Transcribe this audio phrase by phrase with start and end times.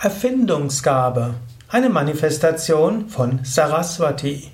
[0.00, 1.34] Erfindungsgabe,
[1.66, 4.48] eine Manifestation von Saraswati.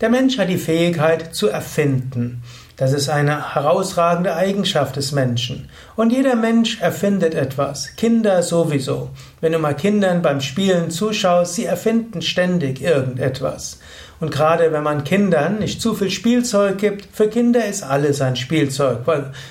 [0.00, 2.42] Der Mensch hat die Fähigkeit zu erfinden.
[2.78, 5.68] Das ist eine herausragende Eigenschaft des Menschen.
[5.96, 7.94] Und jeder Mensch erfindet etwas.
[7.96, 9.10] Kinder sowieso.
[9.42, 13.80] Wenn du mal Kindern beim Spielen zuschaust, sie erfinden ständig irgendetwas.
[14.18, 18.36] Und gerade wenn man Kindern nicht zu viel Spielzeug gibt, für Kinder ist alles ein
[18.36, 19.00] Spielzeug,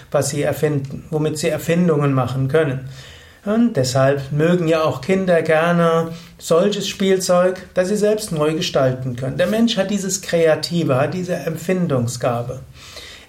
[0.09, 2.89] was sie erfinden, womit sie Erfindungen machen können.
[3.46, 9.38] Und deshalb mögen ja auch Kinder gerne solches Spielzeug, das sie selbst neu gestalten können.
[9.38, 12.62] Der Mensch hat dieses Kreative, hat diese Empfindungsgabe.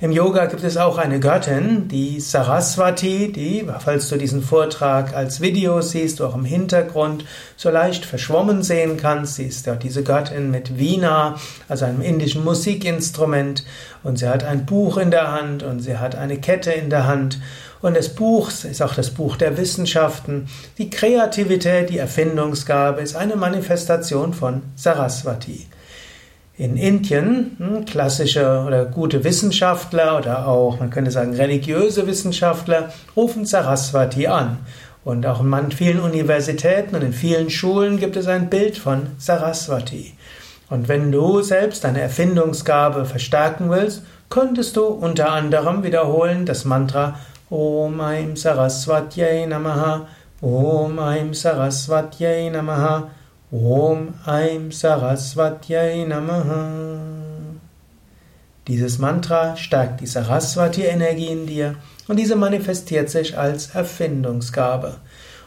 [0.00, 5.40] Im Yoga gibt es auch eine Göttin, die Saraswati, die, falls du diesen Vortrag als
[5.40, 7.24] Video siehst, auch im Hintergrund
[7.56, 9.36] so leicht verschwommen sehen kannst.
[9.36, 11.36] Sie ist ja diese Göttin mit Veena,
[11.68, 13.64] also einem indischen Musikinstrument,
[14.02, 17.06] und sie hat ein Buch in der Hand und sie hat eine Kette in der
[17.06, 17.38] Hand.
[17.80, 20.48] Und das Buch ist auch das Buch der Wissenschaften.
[20.76, 25.68] Die Kreativität, die Erfindungsgabe ist eine Manifestation von Saraswati.
[26.56, 33.44] In Indien hm, klassische oder gute Wissenschaftler oder auch, man könnte sagen, religiöse Wissenschaftler rufen
[33.44, 34.58] Saraswati an.
[35.04, 40.14] Und auch in vielen Universitäten und in vielen Schulen gibt es ein Bild von Saraswati.
[40.70, 47.18] Und wenn du selbst deine Erfindungsgabe verstärken willst, könntest du unter anderem wiederholen das Mantra
[47.50, 50.06] Om Aim Saraswatyai Namaha,
[50.40, 53.10] Om Aim Saraswatyai Namaha,
[53.54, 56.98] Om Aim Saraswatyai Namaha.
[58.66, 61.76] Dieses Mantra stärkt die Saraswati-Energie in dir
[62.08, 64.96] und diese manifestiert sich als Erfindungsgabe.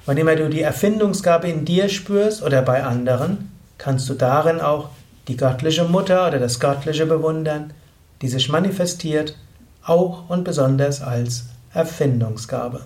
[0.06, 4.88] Wann immer du die Erfindungsgabe in dir spürst oder bei anderen, kannst du darin auch
[5.28, 7.74] die göttliche Mutter oder das Göttliche bewundern,
[8.22, 9.36] die sich manifestiert,
[9.84, 12.86] auch und besonders als Erfindungsgabe.